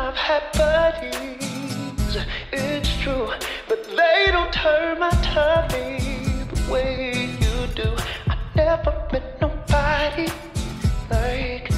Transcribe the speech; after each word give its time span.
I've 0.00 0.14
had 0.14 0.44
buddies. 0.52 2.16
It's 2.52 2.96
true, 3.02 3.30
but 3.68 3.82
they 3.84 4.26
don't 4.30 4.52
turn 4.52 5.00
my 5.00 5.10
tummy 5.22 5.98
the 6.52 6.72
way 6.72 7.30
you 7.42 7.66
do. 7.74 7.96
I 8.28 8.36
never 8.54 8.92
met 9.12 9.40
nobody 9.40 10.28
like 11.10 11.70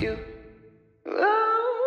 you. 0.00 0.18
Oh. 1.06 1.78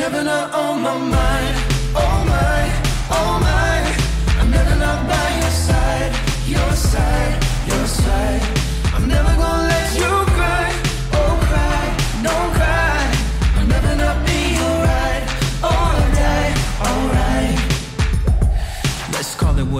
Never 0.00 0.24
know 0.24 0.50
on 0.54 0.80
my 0.80 0.96
mind. 0.96 1.56
Oh 1.94 2.24
my, 2.32 2.62
oh 3.18 3.32
my. 3.46 3.76
I'm 4.40 4.50
never 4.50 4.74
not 4.76 5.06
by 5.06 5.28
your 5.40 5.50
side, 5.50 6.12
your 6.46 6.72
side, 6.72 7.29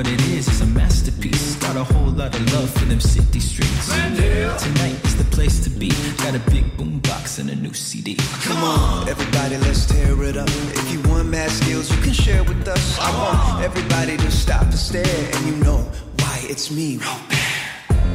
what 0.00 0.10
it 0.10 0.20
is, 0.28 0.48
it's 0.48 0.62
a 0.62 0.66
masterpiece. 0.66 1.56
Got 1.56 1.76
a 1.76 1.84
whole 1.84 2.12
lot 2.12 2.34
of 2.34 2.52
love 2.54 2.70
for 2.70 2.86
them 2.86 3.00
city 3.00 3.38
streets. 3.38 3.86
Tonight 3.86 4.98
is 5.04 5.14
the 5.18 5.28
place 5.30 5.62
to 5.64 5.68
be. 5.68 5.90
Got 6.24 6.34
a 6.34 6.42
big 6.50 6.64
boombox 6.78 7.38
and 7.38 7.50
a 7.50 7.54
new 7.54 7.74
CD. 7.74 8.16
Come 8.44 8.64
on, 8.64 9.10
everybody, 9.10 9.58
let's 9.58 9.84
tear 9.84 10.22
it 10.22 10.38
up. 10.38 10.48
If 10.48 10.90
you 10.90 11.00
want 11.10 11.28
mad 11.28 11.50
skills, 11.50 11.94
you 11.94 12.00
can 12.02 12.14
share 12.14 12.42
with 12.44 12.66
us. 12.66 12.98
I 12.98 13.10
want 13.20 13.62
everybody 13.62 14.16
to 14.16 14.30
stop 14.30 14.62
and 14.62 14.74
stare, 14.88 15.34
and 15.34 15.46
you 15.46 15.56
know 15.64 15.80
why 16.20 16.46
it's 16.48 16.70
me. 16.70 16.98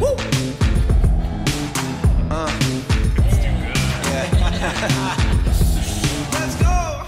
Woo! 0.01 0.15
Uh. 2.31 2.49
Yeah. 4.09 4.25
let's 6.33 6.55
go. 6.55 7.03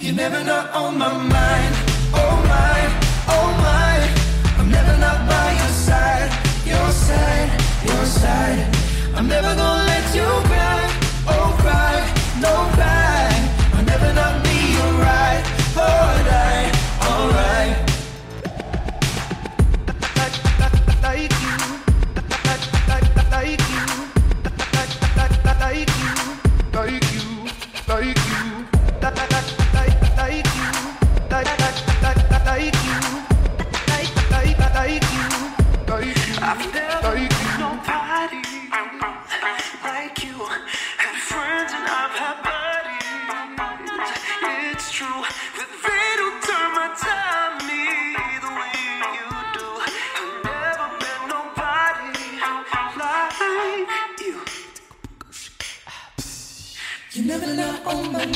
You 0.00 0.12
never 0.14 0.42
not 0.42 0.74
on 0.74 0.98
my 0.98 1.12
mind. 1.12 1.74
Oh 2.12 2.34
my, 2.48 2.78
oh 3.28 3.62
my. 3.62 3.75
Side, 7.16 7.50
your 7.86 8.04
side. 8.04 8.60
I'm 9.16 9.26
never 9.28 9.52
gonna 9.60 9.90
let 9.92 10.04
you 10.18 10.28
cry. 10.50 10.82
Oh 11.34 11.48
cry, 11.62 11.96
no 12.44 12.54
cry. 12.74 12.95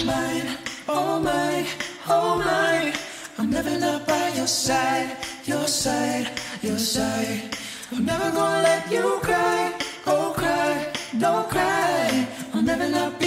Mind. 0.05 0.59
Oh 0.89 1.21
my, 1.21 1.67
oh 2.09 2.37
my. 2.39 2.93
I'm 3.39 3.51
never 3.51 3.79
not 3.79 4.07
by 4.07 4.29
your 4.31 4.47
side, 4.47 5.17
your 5.45 5.67
side, 5.67 6.31
your 6.63 6.79
side. 6.79 7.57
I'm 7.93 8.05
never 8.05 8.31
gonna 8.31 8.63
let 8.63 8.91
you 8.91 9.19
cry. 9.23 9.73
Oh 10.07 10.33
cry, 10.37 10.93
don't 11.19 11.49
cry. 11.49 12.29
I'll 12.55 12.63
never 12.63 12.89
not 12.89 13.20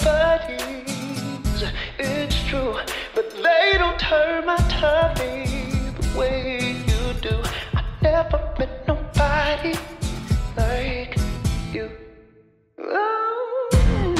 buddies, 0.00 1.64
it's 1.98 2.44
true, 2.44 2.76
but 3.14 3.30
they 3.30 3.74
don't 3.78 3.98
turn 3.98 4.46
my 4.46 4.56
tummy 4.68 5.46
the 6.00 6.18
way 6.18 6.76
you 6.86 7.14
do. 7.20 7.36
I 7.74 7.84
never 8.02 8.38
met 8.58 8.86
nobody 8.86 9.74
like 10.56 11.16
you. 11.72 11.90
Oh. 12.78 14.14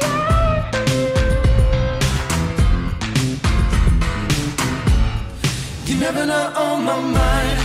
Yeah. 0.00 0.70
You 5.86 5.96
never 6.00 6.26
know 6.26 6.52
on 6.56 6.84
my 6.84 7.00
mind 7.00 7.59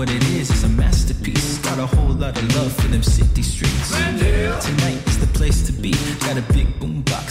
what 0.00 0.08
it 0.08 0.24
is 0.28 0.50
is 0.50 0.64
a 0.64 0.68
masterpiece. 0.68 1.58
Got 1.58 1.78
a 1.78 1.84
whole 1.84 2.14
lot 2.14 2.34
of 2.34 2.56
love 2.56 2.72
for 2.72 2.88
them 2.88 3.02
city 3.02 3.42
streets. 3.42 3.90
Tonight 3.90 5.06
is 5.06 5.18
the 5.18 5.30
place 5.34 5.66
to 5.66 5.72
be. 5.72 5.92
Got 6.20 6.38
a 6.38 6.42
big 6.54 6.80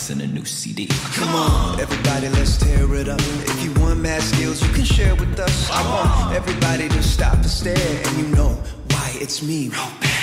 and 0.09 0.21
a 0.21 0.27
new 0.27 0.45
CD. 0.45 0.87
Come 1.13 1.35
on, 1.35 1.79
everybody, 1.79 2.29
let's 2.29 2.57
tear 2.57 2.93
it 2.95 3.07
up. 3.07 3.19
If 3.19 3.63
you 3.63 3.71
want 3.81 3.99
mad 3.99 4.21
skills, 4.21 4.61
you 4.61 4.73
can 4.73 4.83
share 4.83 5.15
with 5.15 5.39
us. 5.39 5.69
I 5.69 5.81
want 5.83 6.35
everybody 6.35 6.89
to 6.89 7.03
stop 7.03 7.35
and 7.35 7.45
stare, 7.45 8.07
and 8.07 8.17
you 8.17 8.27
know 8.35 8.57
why 8.91 9.15
it's 9.19 9.43
me. 9.43 9.69
Robaire. 9.69 10.18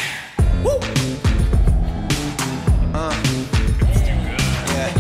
Woo! 0.65 0.79
Uh. 2.95 3.15
Yeah. 4.73 4.91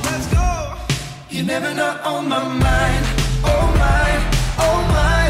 Let's 0.04 0.26
go. 0.32 0.76
You're 1.30 1.44
never 1.46 1.74
not 1.74 2.00
on 2.02 2.24
oh 2.24 2.28
my 2.28 2.44
mind. 2.44 3.04
Oh 3.44 3.66
my, 3.78 4.10
oh 4.66 4.78
my. 4.96 5.24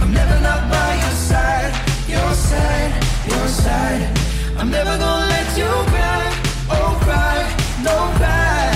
I'm 0.00 0.12
never 0.12 0.40
not 0.40 0.70
by 0.70 0.94
your 1.02 1.16
side, 1.30 1.72
your 2.08 2.32
side, 2.34 2.92
your 3.28 3.48
side. 3.48 4.18
I'm 4.58 4.70
never 4.70 4.96
gonna 4.98 5.26
let 5.26 5.56
you 5.58 5.70
cry, 5.92 6.32
oh 6.70 6.98
cry, 7.02 7.38
no 7.82 7.96
cry. 8.18 8.75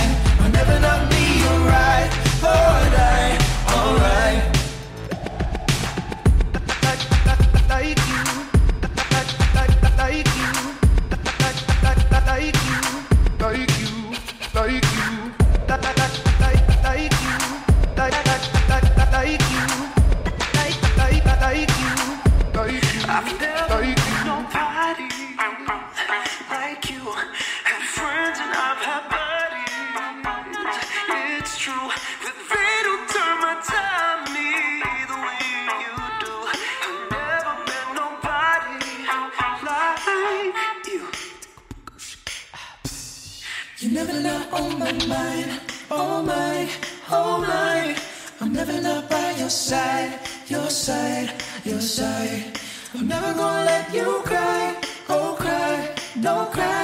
mine, 45.10 45.60
oh 45.90 46.22
my, 46.22 46.68
oh 47.10 47.38
my. 47.52 47.96
I'm 48.40 48.52
never 48.52 48.80
not 48.80 49.10
by 49.10 49.30
your 49.42 49.50
side, 49.50 50.12
your 50.46 50.70
side, 50.70 51.30
your 51.64 51.80
side. 51.80 52.58
I'm 52.94 53.06
never 53.08 53.32
gonna 53.34 53.64
let 53.72 53.86
you 53.92 54.22
cry, 54.24 54.76
oh 55.08 55.36
cry, 55.38 55.76
don't 56.20 56.50
cry. 56.52 56.79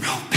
zero. 0.00 0.33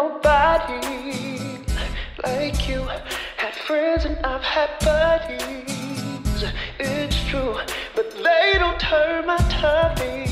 Nobody 0.00 0.80
like 2.24 2.68
you. 2.68 2.80
Had 3.36 3.54
friends 3.66 4.04
and 4.06 4.16
I've 4.24 4.46
had 4.54 4.70
buddies. 4.88 6.40
It's 6.78 7.18
true, 7.28 7.54
but 7.96 8.06
they 8.24 8.46
don't 8.62 8.80
turn 8.80 9.26
my 9.26 9.40
tummy 9.60 10.24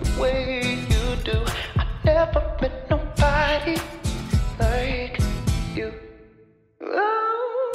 the 0.00 0.10
way 0.20 0.78
you 0.92 1.04
do. 1.30 1.38
I 1.82 1.84
never 2.04 2.42
met 2.60 2.74
nobody 2.90 3.76
like 4.58 5.18
you. 5.76 5.88
Oh. 6.80 7.68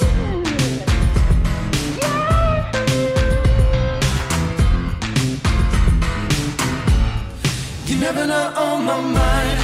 You're 7.86 8.00
never 8.06 8.26
not 8.26 8.56
on 8.56 8.84
my 8.84 9.00
mind, 9.00 9.57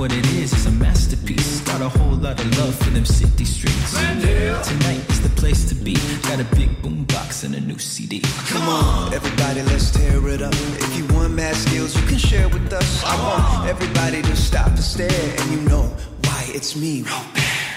what 0.00 0.12
it 0.14 0.26
is, 0.32 0.50
it's 0.54 0.64
a 0.64 0.70
masterpiece. 0.70 1.60
Got 1.60 1.82
a 1.82 1.88
whole 1.90 2.16
lot 2.16 2.40
of 2.40 2.58
love 2.58 2.74
for 2.74 2.88
them 2.88 3.04
city 3.04 3.44
streets. 3.44 3.92
Tonight 3.92 5.02
is 5.10 5.20
the 5.20 5.28
place 5.36 5.68
to 5.68 5.74
be. 5.74 5.94
Got 6.22 6.40
a 6.40 6.48
big 6.56 6.80
boom 6.80 7.04
box 7.04 7.44
and 7.44 7.54
a 7.54 7.60
new 7.60 7.78
CD. 7.78 8.20
Come 8.48 8.66
on, 8.66 9.12
everybody, 9.12 9.60
let's 9.62 9.90
tear 9.90 10.26
it 10.28 10.40
up. 10.40 10.54
If 10.54 10.96
you 10.96 11.04
want 11.14 11.34
mad 11.34 11.54
skills, 11.54 11.94
you 11.94 12.06
can 12.08 12.16
share 12.16 12.48
with 12.48 12.72
us. 12.72 13.04
I 13.04 13.14
want 13.26 13.68
everybody 13.68 14.22
to 14.22 14.34
stop 14.36 14.68
and 14.68 14.78
stare, 14.78 15.34
and 15.38 15.50
you 15.50 15.60
know 15.68 15.94
why 16.40 16.52
it's 16.54 16.76
me, 16.76 17.02
Robaire. 17.02 17.68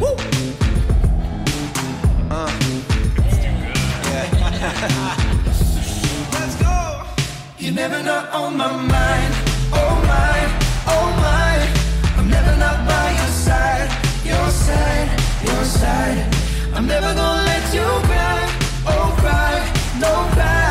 Woo! 0.00 0.14
Uh. 2.30 2.50
Yeah. 4.08 4.26
let's 6.34 6.56
go. 6.62 6.76
You're 7.58 7.74
never 7.74 8.02
not 8.02 8.30
on 8.32 8.56
my 8.56 8.72
mind. 8.96 9.32
Oh 9.72 9.94
my, 10.12 10.38
oh 10.94 11.06
my. 11.26 11.54
I'm 12.18 12.28
never 12.28 12.56
not 12.64 12.78
by 12.88 13.06
your 13.20 13.32
side, 13.46 13.88
your 14.24 14.48
side, 14.50 15.08
your 15.48 15.64
side. 15.64 16.20
I'm 16.74 16.86
never 16.86 17.14
gonna 17.14 17.50
let 17.52 17.74
you 17.74 17.88
cry, 18.08 18.40
oh 18.86 19.14
cry, 19.20 19.54
no 20.04 20.12
cry. 20.34 20.69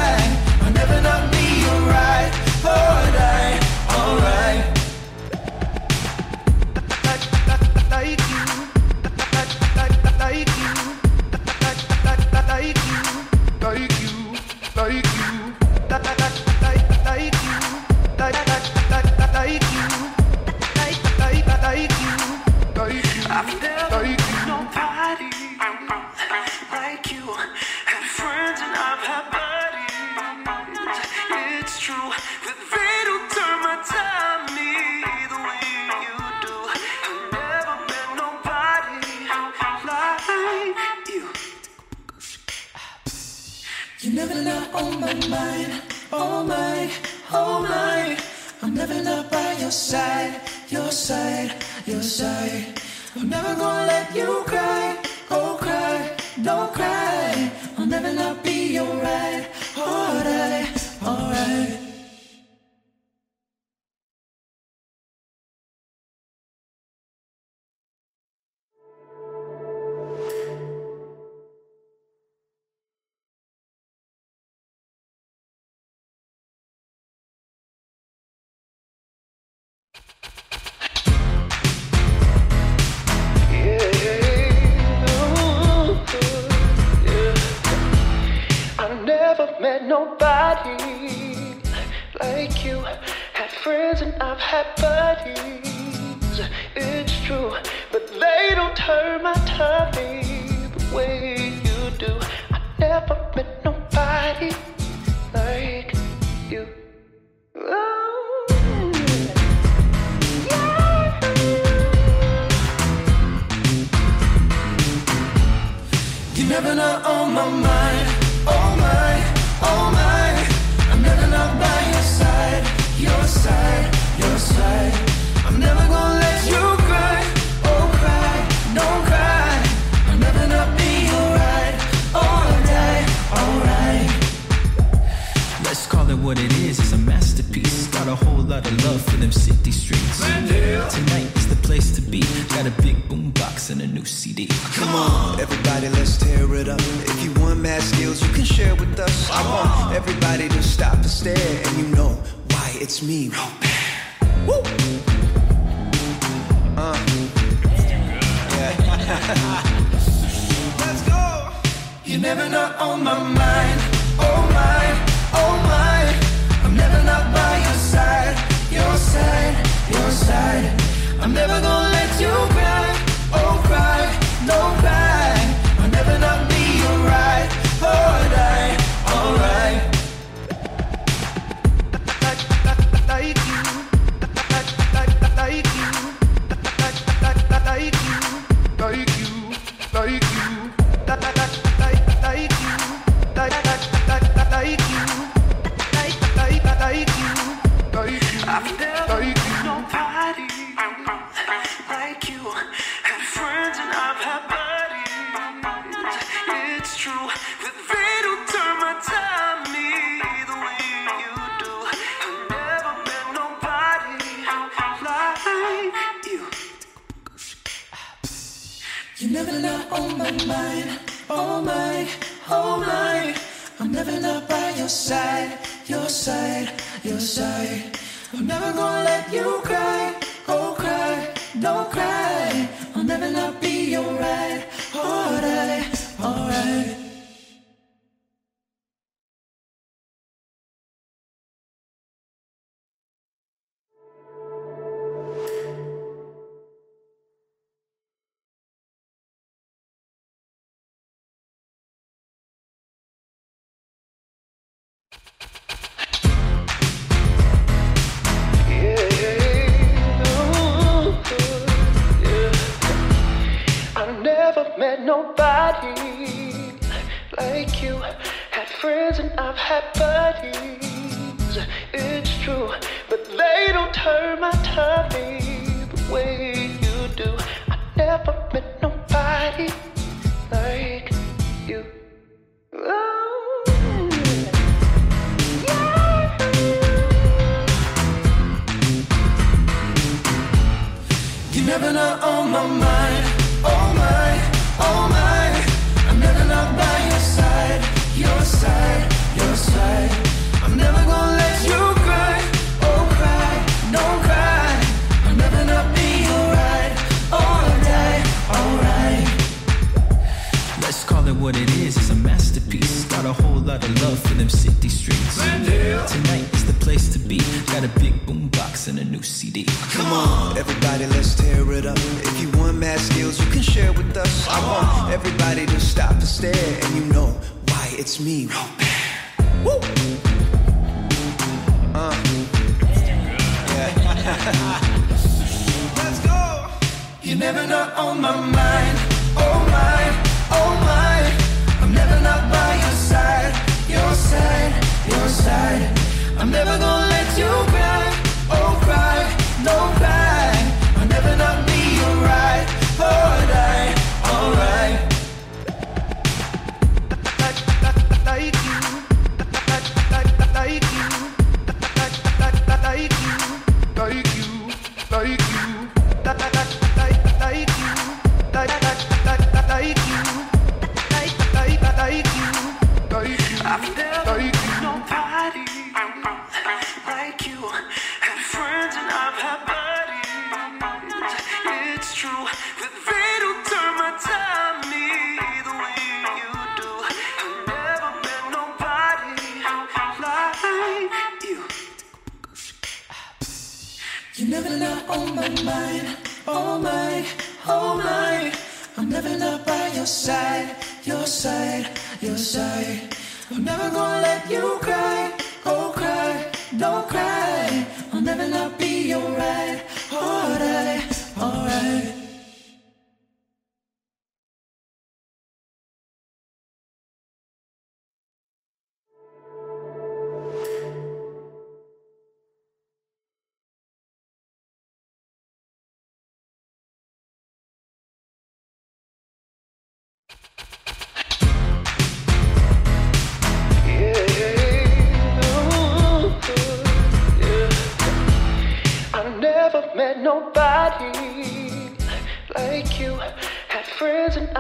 Not 45.10 45.24
on 45.24 45.30
my 45.30 45.82
oh 46.12 46.44
my, 46.44 46.92
oh 47.32 47.62
my. 47.62 48.18
I'm 48.62 48.74
never 48.74 49.02
not 49.02 49.32
by 49.32 49.54
your 49.54 49.72
side, 49.72 50.42
your 50.70 50.92
side, 50.92 51.54
your 51.86 52.02
side. 52.02 52.80
I'm 53.16 53.30
never 53.30 53.56
gonna 53.56 53.88
let 53.88 54.16
you 54.16 54.44
cry, 54.46 54.98
oh 55.32 55.58
cry, 55.60 56.16
don't 56.44 56.74
cry. 56.74 57.52
I'll 57.78 57.86
never 57.86 58.14
not 58.14 58.44
be 58.44 58.80
alright, 58.80 59.48
alright, 59.78 60.90
alright. 61.04 61.69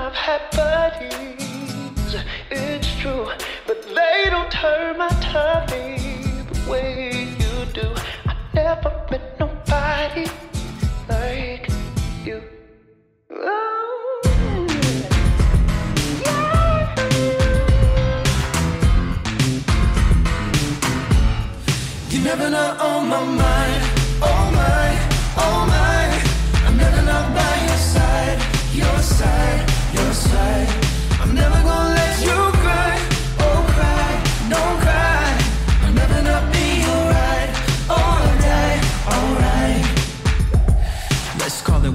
I've 0.09 0.15
had 0.15 0.41
buddies, 0.57 2.15
it's 2.49 2.95
true, 2.95 3.27
but 3.67 3.83
they 3.83 4.25
don't 4.31 4.51
turn 4.51 4.97
my 4.97 5.07
tummy 5.21 5.97
the 6.51 6.67
way 6.67 7.27
you 7.37 7.65
do. 7.73 7.93
I 8.25 8.35
never 8.55 9.05
met 9.11 9.39
nobody 9.39 10.25
like 11.07 11.69
you. 12.25 12.41
Oh. 13.29 14.65
You 22.09 22.21
never 22.23 22.49
not 22.49 22.79
on 22.79 23.05
oh, 23.05 23.05
my 23.05 23.23
mind. 23.25 23.48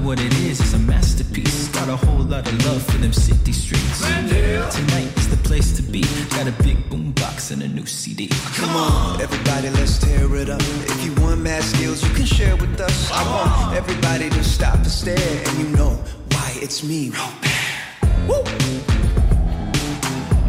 what 0.05 0.19
it 0.19 0.33
is, 0.35 0.59
it's 0.59 0.73
a 0.73 0.79
masterpiece. 0.79 1.67
Got 1.69 1.89
a 1.89 1.95
whole 1.95 2.19
lot 2.23 2.47
of 2.47 2.65
love 2.65 2.83
for 2.83 2.97
them 2.97 3.11
city 3.11 3.51
streets. 3.51 3.99
Tonight 4.01 5.17
is 5.17 5.27
the 5.29 5.37
place 5.43 5.75
to 5.77 5.81
be. 5.81 6.03
Got 6.29 6.47
a 6.47 6.51
big 6.63 6.87
boom 6.91 7.11
box 7.13 7.49
and 7.49 7.63
a 7.63 7.67
new 7.67 7.87
CD. 7.87 8.27
Come 8.53 8.75
on, 8.75 9.19
everybody, 9.19 9.71
let's 9.71 9.97
tear 9.97 10.35
it 10.35 10.47
up. 10.49 10.61
If 10.61 11.03
you 11.03 11.11
want 11.23 11.41
mad 11.41 11.63
skills, 11.63 12.03
you 12.03 12.13
can 12.13 12.25
share 12.25 12.55
with 12.55 12.79
us. 12.79 13.11
I 13.11 13.23
want 13.33 13.75
everybody 13.75 14.29
to 14.29 14.43
stop 14.43 14.75
and 14.75 14.87
stare, 14.87 15.17
and 15.47 15.57
you 15.57 15.69
know 15.75 15.97
why 16.31 16.53
it's 16.61 16.83
me, 16.83 17.09
Woo! 18.27 18.43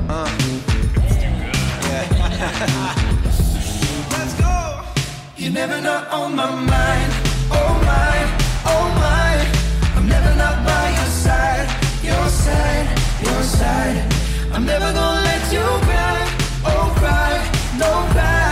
Uh. 0.09 0.17
Let's 4.13 4.35
go! 4.39 4.83
You 5.39 5.49
never 5.51 5.81
know 5.81 6.05
on 6.11 6.37
my 6.37 6.51
mind, 6.51 7.13
oh 7.51 7.81
my, 7.87 8.39
oh 8.67 8.95
my. 9.01 9.16
your 13.23 13.43
side. 13.43 14.03
I'm 14.53 14.65
never 14.65 14.93
gonna 14.93 15.23
let 15.23 15.53
you 15.53 15.65
cry, 15.87 16.19
oh 16.65 16.95
cry, 16.99 17.35
no 17.79 18.13
cry. 18.13 18.46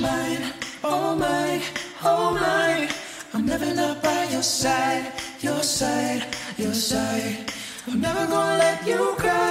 mine, 0.00 0.52
all 0.84 1.16
mine, 1.16 1.62
all 2.02 2.32
mine. 2.32 2.88
I'm 3.34 3.46
never 3.46 3.74
not 3.74 4.02
by 4.02 4.24
your 4.30 4.42
side, 4.42 5.12
your 5.40 5.62
side, 5.62 6.26
your 6.56 6.74
side. 6.74 7.52
I'm 7.86 8.00
never 8.00 8.26
gonna 8.26 8.58
let 8.58 8.86
you 8.86 9.14
cry. 9.18 9.47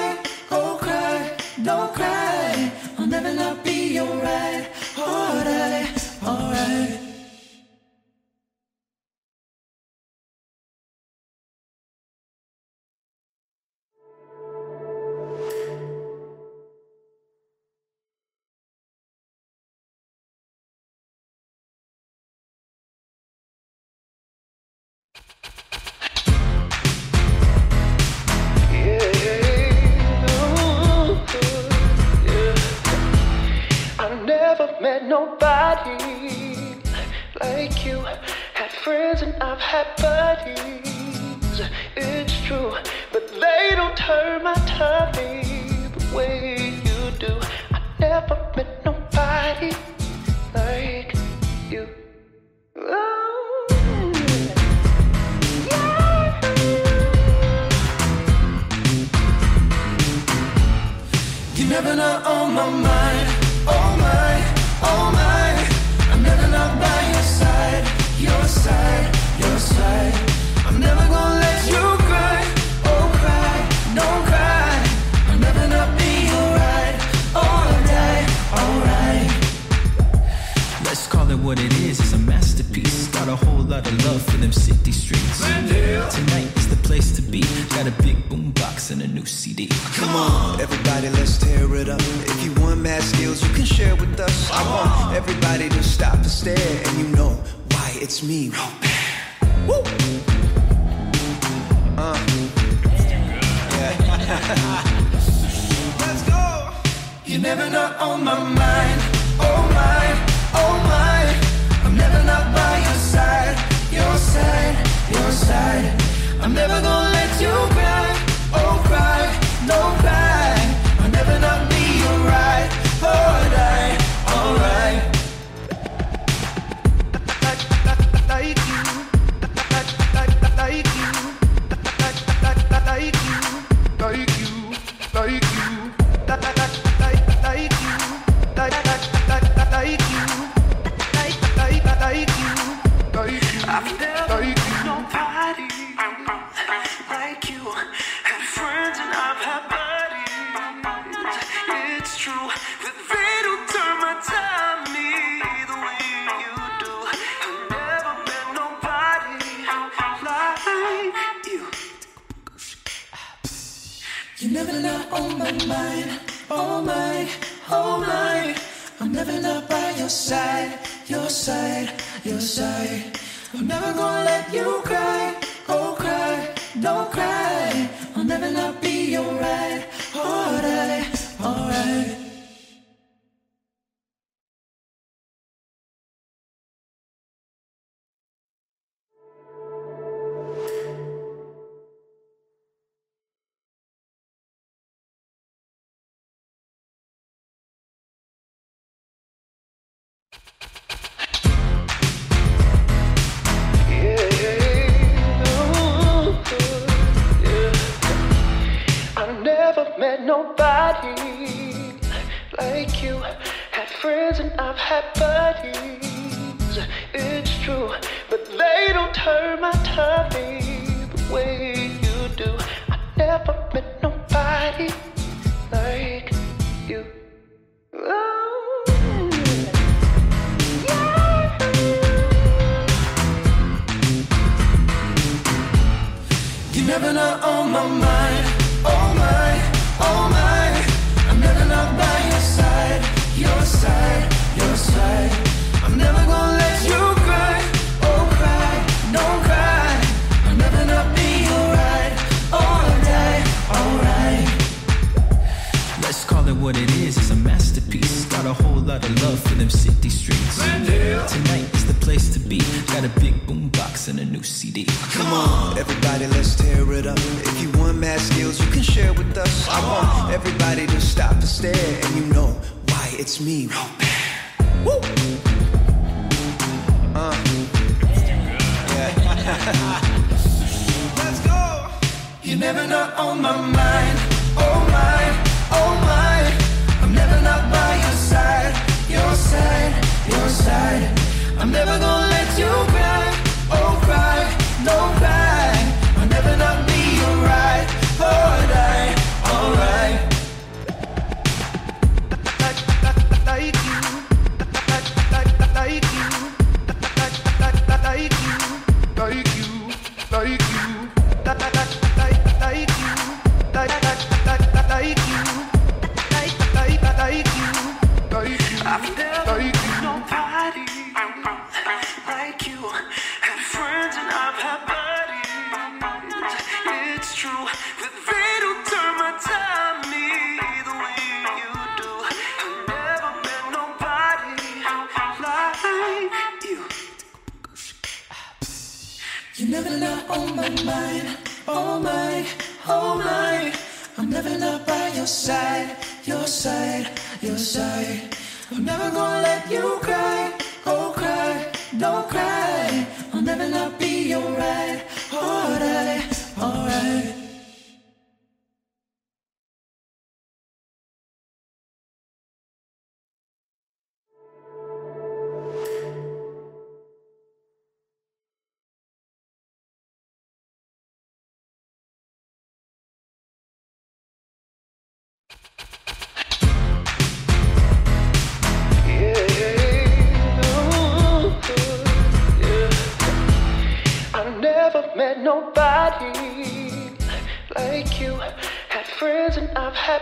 had 390.08 390.22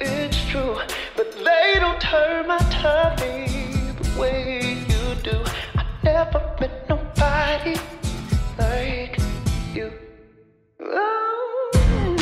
it's 0.00 0.46
true, 0.48 0.78
but 1.14 1.30
they 1.44 1.74
don't 1.78 2.00
turn 2.00 2.46
my 2.46 2.56
tummy 2.70 3.48
the 4.00 4.18
way 4.18 4.78
you 4.88 5.14
do. 5.22 5.36
I 5.76 5.84
never 6.02 6.40
met 6.58 6.88
nobody 6.88 7.76
like 8.58 9.18
you. 9.74 9.92
Oh. 10.80 12.16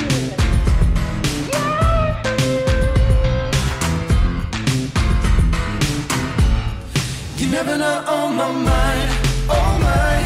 never 7.48 7.78
not 7.78 8.08
on 8.08 8.14
oh 8.14 8.28
my 8.40 8.50
mind. 8.70 9.10
Oh 9.58 9.70
my, 9.86 10.16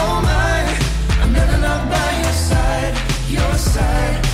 oh 0.00 0.14
my. 0.28 0.58
I'm 1.22 1.32
never 1.32 1.58
not 1.58 1.88
by 1.88 2.10
your 2.22 2.32
side, 2.32 2.94
your 3.28 3.54
side 3.54 4.31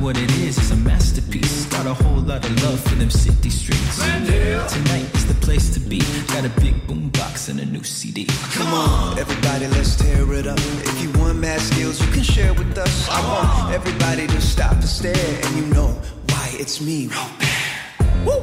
what 0.00 0.16
it 0.16 0.30
is 0.38 0.58
is 0.58 0.70
a 0.70 0.76
masterpiece. 0.76 1.66
Got 1.66 1.86
a 1.86 1.94
whole 1.94 2.22
lot 2.22 2.44
of 2.44 2.62
love 2.62 2.80
for 2.80 2.94
them 2.96 3.10
city 3.10 3.50
streets. 3.50 3.96
Tonight 3.98 5.14
is 5.14 5.26
the 5.26 5.36
place 5.40 5.72
to 5.74 5.80
be. 5.80 6.00
Got 6.32 6.46
a 6.46 6.60
big 6.60 6.80
and 7.50 7.60
a 7.60 7.66
new 7.66 7.82
CD. 7.82 8.26
Come 8.54 8.72
on, 8.72 9.18
everybody, 9.18 9.66
let's 9.68 9.96
tear 9.96 10.32
it 10.34 10.46
up. 10.46 10.58
If 10.58 11.02
you 11.02 11.10
want 11.20 11.38
mad 11.38 11.60
skills, 11.60 12.00
you 12.00 12.12
can 12.12 12.22
share 12.22 12.54
with 12.54 12.76
us. 12.78 13.08
I 13.08 13.20
want 13.26 13.74
everybody 13.74 14.26
to 14.26 14.40
stop 14.40 14.72
and 14.72 14.84
stare, 14.84 15.40
and 15.44 15.56
you 15.56 15.66
know 15.74 15.88
why 16.28 16.54
it's 16.58 16.80
me. 16.80 17.08
Robaire. 17.08 17.59
Woo! 18.26 18.40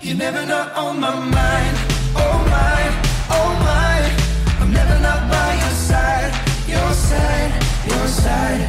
You're 0.00 0.16
never 0.16 0.46
not 0.46 0.72
on 0.76 1.00
my 1.00 1.14
mind. 1.18 1.76
Oh 2.14 2.38
my, 2.54 2.80
oh 3.30 3.50
my. 3.68 3.98
I'm 4.60 4.72
never 4.72 4.98
not 5.00 5.28
by 5.30 5.54
your 5.62 5.74
side, 5.90 6.32
your 6.68 6.92
side, 6.92 7.52
your 7.88 8.06
side. 8.06 8.62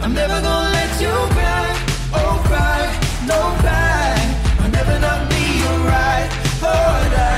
I'm 0.00 0.12
never 0.14 0.40
gonna 0.40 0.70
let 0.78 1.00
you 1.00 1.14
cry. 1.36 1.68
Oh 2.14 2.42
cry, 2.48 2.82
no 3.26 3.40
cry. 3.62 4.16
I'll 4.60 4.70
never 4.70 4.98
not 4.98 5.28
be 5.30 5.42
your 5.62 5.78
right 5.86 6.28
or 6.60 7.10
die. 7.14 7.31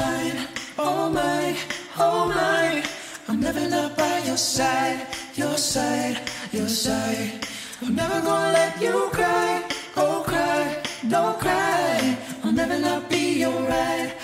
mine, 0.00 0.38
oh 0.78 1.10
my, 1.10 1.56
oh 1.98 2.26
my. 2.28 2.82
I'm 3.28 3.40
living 3.40 3.72
up 3.72 3.96
by 3.96 4.16
your 4.28 4.36
side, 4.36 5.06
your 5.34 5.56
side, 5.56 6.16
your 6.52 6.68
side. 6.68 7.46
I'm 7.82 7.94
never 7.94 8.20
gonna 8.20 8.52
let 8.60 8.72
you 8.80 8.96
cry, 9.18 9.62
oh 9.96 10.22
cry, 10.26 10.62
don't 11.08 11.38
cry. 11.38 12.18
I'll 12.44 12.52
never 12.52 12.78
not 12.78 13.08
be 13.10 13.44
alright. 13.46 14.19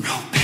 No. 0.00 0.37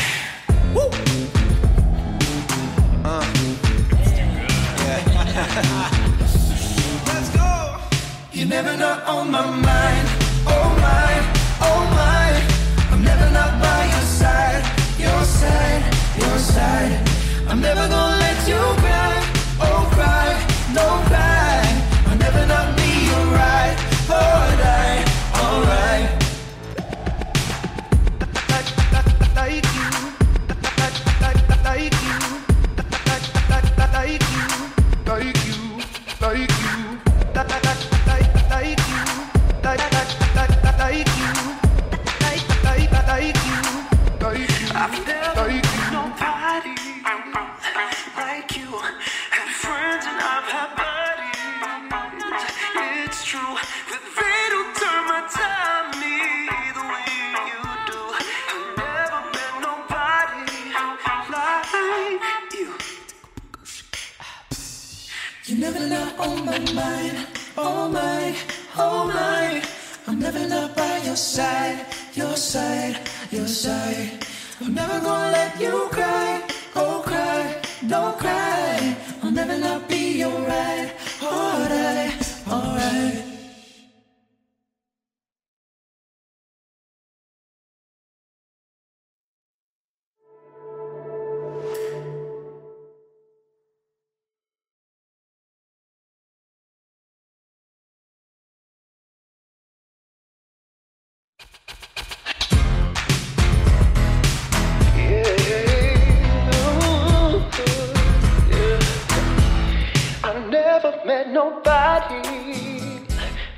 Nobody 111.44 112.22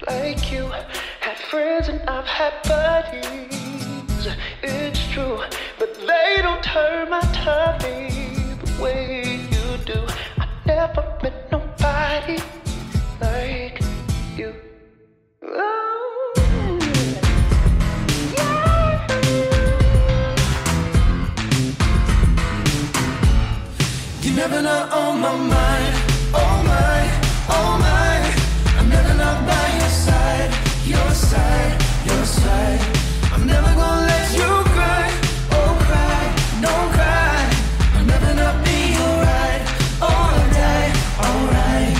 like 0.08 0.50
you. 0.52 0.64
Had 1.20 1.38
friends 1.50 1.88
and 1.88 2.00
I've 2.08 2.30
had 2.38 2.54
buddies. 2.70 4.24
It's 4.62 5.02
true, 5.12 5.38
but 5.78 5.90
they 6.08 6.28
don't 6.44 6.64
turn 6.64 7.10
my 7.10 7.24
tummy 7.44 8.10
the 8.62 8.82
way 8.82 9.40
you 9.52 9.66
do. 9.92 10.00
I 10.42 10.46
never 10.66 11.04
met 11.22 11.36
nobody 11.52 12.38
like 13.20 13.78
you. 14.38 14.50
Oh. 15.42 16.32
You 24.22 24.30
never 24.42 24.60
not 24.62 24.92
on 24.92 25.20
my 25.20 25.36
mind, 25.36 25.65
your 30.86 31.10
side, 31.10 31.82
your 32.04 32.24
side. 32.24 32.80
I'm 33.32 33.44
never 33.46 33.66
gonna 33.74 34.06
let 34.06 34.32
you 34.32 34.50
cry, 34.74 35.10
oh 35.50 35.76
cry, 35.86 36.20
don't 36.62 36.90
cry. 36.92 37.50
I'll 37.96 38.04
never 38.04 38.34
not 38.34 38.64
be 38.64 38.94
alright, 39.06 39.62
alright, 40.00 40.94
alright. 41.26 41.96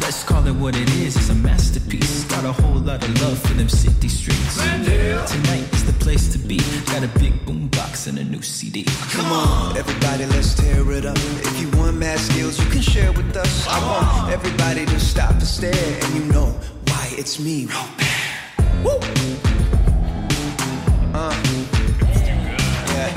Let's 0.00 0.24
call 0.24 0.46
it 0.46 0.54
what 0.54 0.76
it 0.76 0.88
is, 0.94 1.16
it's 1.16 1.28
a 1.28 1.34
masterpiece. 1.34 2.24
Got 2.24 2.44
a 2.44 2.52
whole 2.52 2.80
lot 2.80 3.02
of 3.02 3.22
love 3.22 3.38
for 3.38 3.52
them 3.54 3.68
city 3.68 4.08
streets. 4.08 4.56
Tonight 4.56 5.68
is 5.74 5.84
the 5.84 5.96
place 6.00 6.32
to 6.32 6.38
be. 6.38 6.58
Got 6.86 7.04
a 7.04 7.18
big 7.18 7.44
boom 7.44 7.68
box 7.68 8.06
and 8.06 8.18
a 8.18 8.24
new 8.24 8.40
CD. 8.40 8.84
Come 9.12 9.30
on, 9.30 9.76
everybody, 9.76 10.24
let's 10.26 10.54
tear 10.54 10.90
it 10.92 11.04
up. 11.04 11.18
If 11.18 11.60
you 11.60 11.68
want 11.78 11.98
mad 11.98 12.18
skills, 12.18 12.58
you 12.58 12.70
can 12.70 12.80
share 12.80 13.12
with 13.12 13.36
us. 13.36 13.66
I 13.68 13.78
want 13.86 14.32
everybody 14.32 14.86
to 14.86 14.98
stop 14.98 15.32
and 15.32 15.42
stare, 15.42 16.00
and 16.02 16.14
you 16.14 16.24
know 16.32 16.54
it's 17.18 17.38
me. 17.40 17.66
Woo! 18.84 18.98
Uh. 21.14 21.34
Yeah. 22.92 23.10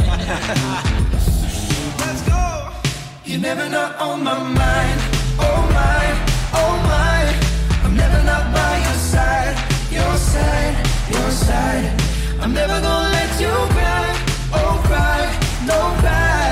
let's 2.00 2.22
go. 2.22 2.72
You're 3.26 3.41
never 3.41 3.68
not 3.70 3.97
on 3.97 4.24
my 4.24 4.39
mind, 4.39 5.00
oh 5.39 5.62
my, 5.74 6.04
oh 6.54 6.74
my. 6.91 7.20
I'm 7.84 7.95
never 7.95 8.24
not 8.24 8.54
by 8.54 8.78
your 8.88 9.00
side, 9.14 9.56
your 9.91 10.16
side, 10.16 10.76
your 11.12 11.32
side. 11.32 12.02
I'm 12.39 12.54
never 12.54 12.80
gonna 12.80 13.10
let 13.12 13.41
you 13.41 13.54
cry, 13.76 14.16
oh 14.54 14.82
cry, 14.88 15.22
don't 15.68 15.97
cry. 16.00 16.49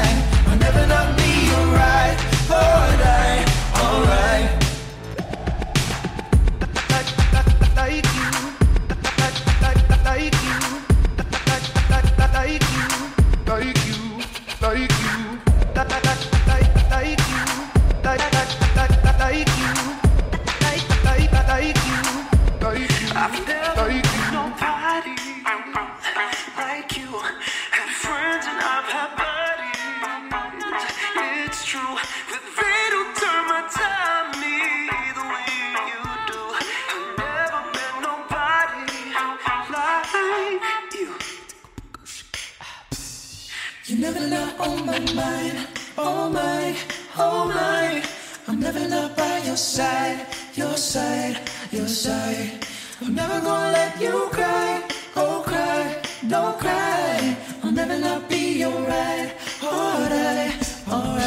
On 44.68 44.86
my 44.86 45.66
oh 45.98 46.30
my, 46.30 46.76
oh 47.18 47.46
my. 47.46 48.04
I'm 48.48 48.60
never 48.60 48.88
not 48.88 49.16
by 49.18 49.38
your 49.40 49.58
side, 49.58 50.26
your 50.56 50.76
side, 50.78 51.40
your 51.72 51.88
side. 51.88 52.66
I'm 53.02 53.14
never 53.16 53.40
gonna 53.42 53.72
let 53.72 54.02
you 54.02 54.30
cry, 54.32 54.84
oh 55.16 55.44
cry, 55.46 56.02
don't 56.28 56.60
cry. 56.60 57.38
I'll 57.64 57.72
never 57.72 57.98
not 58.00 58.30
be 58.30 58.60
your 58.64 58.80
right, 58.94 59.32
alright, 59.64 60.62
alright. 60.92 61.27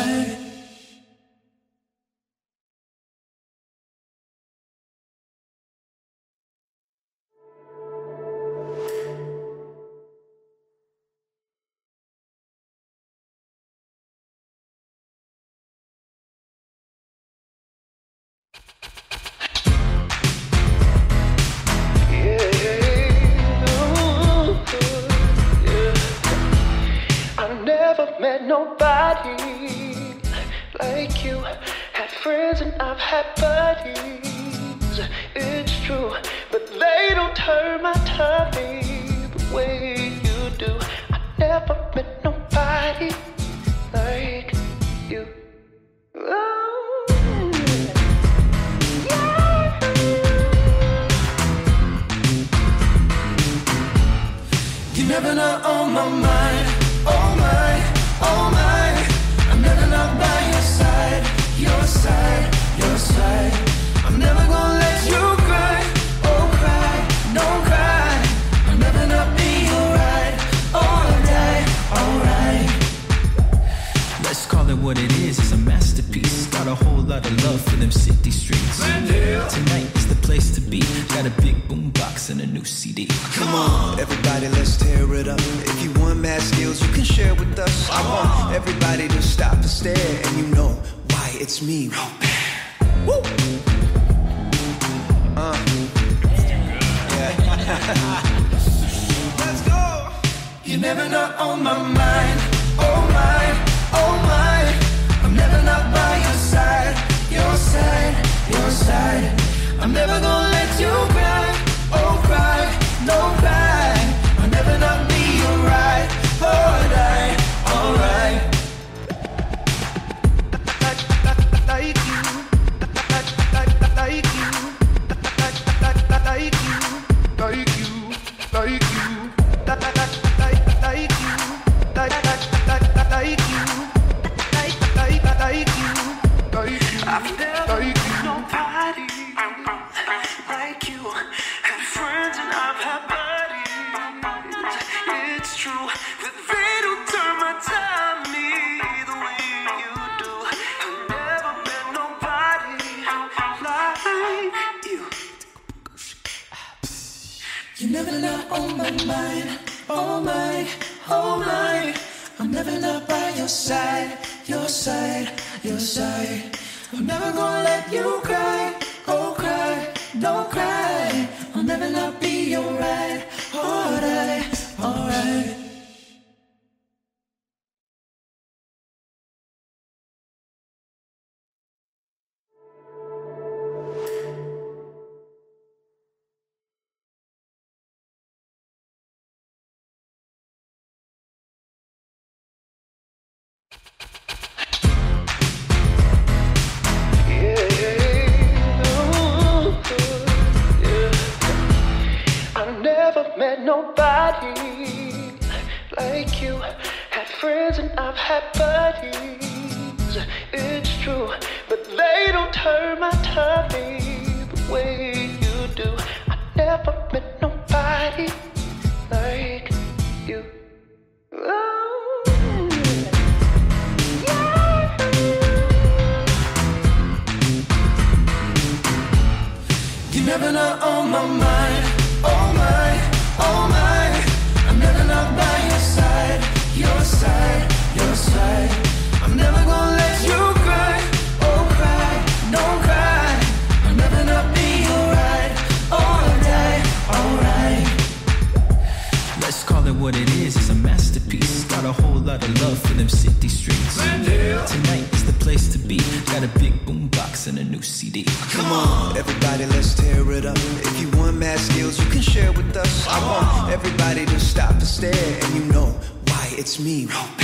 It's 267.09 267.40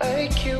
like 0.00 0.44
you. 0.44 0.58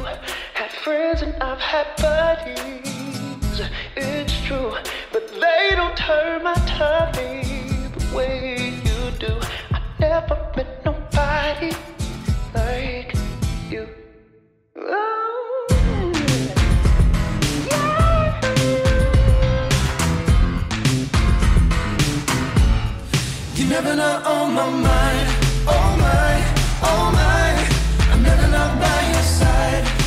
Had 0.54 0.70
friends 0.82 1.22
and 1.22 1.34
I've 1.42 1.58
had 1.58 1.86
buddies. 1.96 3.60
It's 3.96 4.40
true, 4.46 4.74
but 5.12 5.28
they 5.28 5.70
don't 5.72 5.96
turn 5.96 6.42
my 6.42 6.54
tummy 6.66 7.42
the 7.96 8.16
way 8.16 8.72
you 8.84 9.10
do. 9.18 9.40
I 9.72 9.80
never 10.00 10.36
met 10.56 10.84
nobody 10.84 11.72
like 12.54 13.14
you. 13.70 13.88
Oh. 14.76 16.12
You 23.54 23.64
never 23.68 23.96
know 23.96 24.22
on 24.24 24.54
my 24.54 24.70
mind 24.70 25.05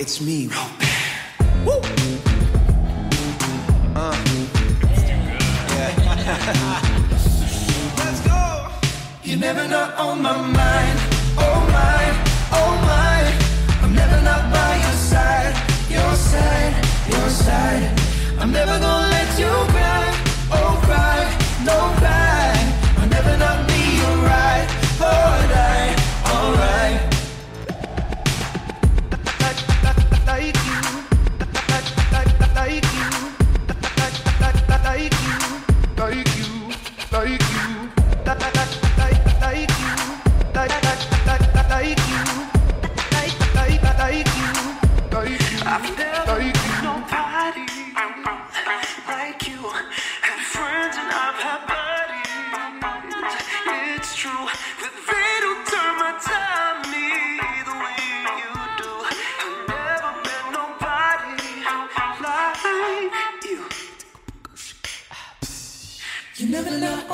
it's 0.00 0.20
me, 0.20 0.48
Robaire. 0.48 1.64
Woo! 1.64 1.80
Uh. 3.94 4.16
Yeah. 5.70 5.92
Let's 7.98 8.20
go! 8.26 8.68
You're 9.22 9.38
never 9.38 9.68
not 9.68 9.94
on 9.94 10.18
oh 10.18 10.22
my 10.22 10.36
mind. 10.36 10.98
Oh, 11.38 11.60
my, 11.76 12.04
oh, 12.58 12.72
my. 12.90 13.20
I'm 13.82 13.94
never 13.94 14.20
not 14.22 14.52
by 14.52 14.76
your 14.84 14.96
side. 15.12 15.54
Your 15.88 16.14
side, 16.16 16.74
your 17.08 17.28
side. 17.28 17.84
I'm 18.40 18.50
never 18.50 18.78
gonna 18.78 19.08
let 19.16 19.38
you 19.38 19.52
cry. 19.74 20.06
Oh, 20.50 20.80
cry, 20.86 21.20
no 21.64 21.76
cry. 22.00 22.43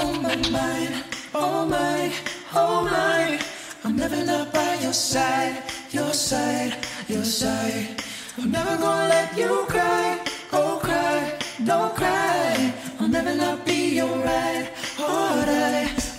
oh 0.00 0.12
my 0.20 0.36
mind, 0.50 1.04
oh 1.34 1.66
my, 1.66 2.12
oh 2.54 2.82
my. 2.84 3.38
I'm 3.84 3.96
never 3.96 4.24
not 4.24 4.52
by 4.52 4.74
your 4.76 4.92
side, 4.92 5.62
your 5.90 6.12
side, 6.12 6.74
your 7.08 7.24
side. 7.24 8.02
I'm 8.38 8.50
never 8.50 8.76
gonna 8.76 9.08
let 9.08 9.36
you 9.36 9.64
cry, 9.68 10.18
oh 10.52 10.80
cry, 10.82 11.38
don't 11.64 11.94
cry. 11.94 12.74
I'll 12.98 13.08
never 13.08 13.34
not 13.34 13.66
be 13.66 14.00
alright, 14.00 14.70
alright. 14.98 16.09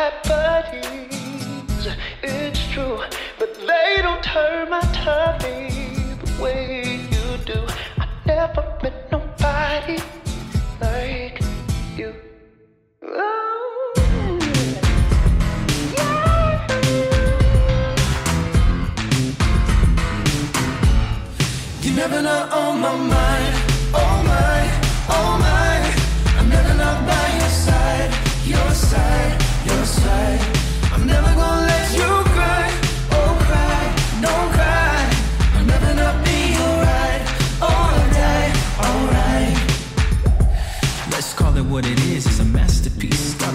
had 0.00 0.24
it's 2.22 2.66
true, 2.72 2.98
but 3.38 3.54
they 3.66 3.98
don't 4.00 4.22
turn 4.22 4.70
my 4.70 4.80
tummy 4.94 5.68
the 6.22 6.42
way 6.42 7.00
you 7.12 7.26
do. 7.44 7.60
I 7.98 8.06
never 8.24 8.64
met 8.82 9.12
nobody 9.12 9.98
like 10.80 11.38
you. 11.98 12.14
Oh, 13.02 14.38
you 21.82 21.92
never 21.92 22.22
know 22.22 22.48
on 22.52 22.80
my 22.80 22.96
mind 22.96 23.39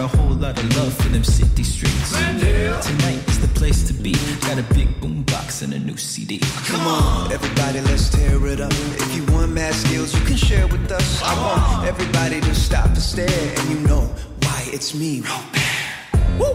a 0.06 0.18
whole 0.18 0.36
lot 0.36 0.56
of 0.58 0.78
love 0.78 0.94
for 0.94 1.10
them 1.10 1.24
city 1.24 1.64
streets. 1.64 2.12
Tonight 2.12 3.28
is 3.28 3.40
the 3.42 3.48
place 3.56 3.88
to 3.88 3.94
be. 3.94 4.14
Got 4.42 4.60
a 4.60 4.74
big 4.76 5.02
boom 5.02 5.24
box 5.24 5.64
and 5.64 5.74
a 5.74 5.80
new 5.80 5.98
CD. 5.98 6.40
Come 6.68 6.86
on, 6.86 7.32
everybody, 7.32 7.82
let's 7.82 8.10
tear 8.10 8.46
it 8.46 8.62
up. 8.62 8.72
If 9.04 9.16
you 9.16 9.24
want 9.34 9.52
mad 9.52 9.74
skills, 9.74 10.14
you 10.14 10.24
can 10.26 10.38
share 10.38 10.68
with 10.68 10.92
us. 10.92 11.24
I 11.24 11.34
want 11.46 11.88
everybody 11.88 12.40
to 12.42 12.54
stop 12.54 12.86
and 12.86 12.98
stare, 13.00 13.50
and 13.58 13.70
you 13.72 13.80
know 13.88 14.04
why 14.44 14.60
it's 14.68 14.94
me, 14.94 15.22
Robaire. 15.22 16.40
Woo! 16.40 16.54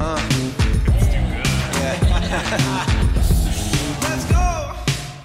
Uh. 0.00 0.20
Yeah. 1.80 1.96
let's 4.04 4.24
go. 4.32 4.72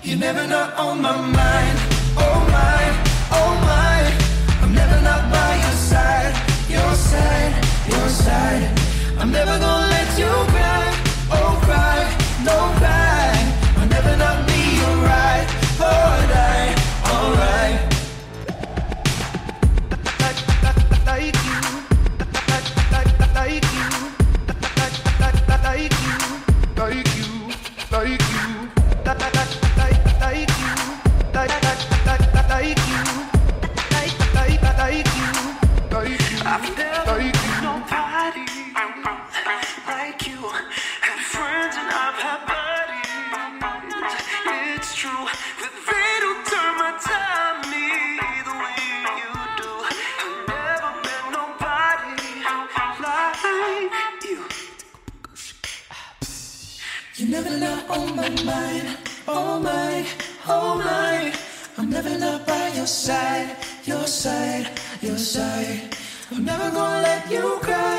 You 0.03 0.17
never 0.17 0.45
not 0.45 0.73
on 0.73 1.01
my 1.01 1.15
mind, 1.15 1.77
oh 2.17 2.39
my, 2.51 2.81
oh 3.31 3.61
my. 3.65 3.70
your 7.91 8.09
side. 8.09 8.63
I'm 9.19 9.31
never 9.31 9.57
gonna 9.59 9.87
let 9.95 10.09
you 10.17 10.31
cry, 10.53 10.85
oh 11.31 11.59
cry, 11.65 11.99
no 12.45 12.57
cry. 12.79 13.10
your 62.81 62.87
side, 62.87 63.55
your 63.85 64.07
side, 64.07 64.67
your 65.01 65.15
side. 65.15 65.95
I'm 66.31 66.43
never 66.43 66.71
gonna 66.71 67.03
let 67.03 67.29
you 67.29 67.59
cry. 67.61 67.90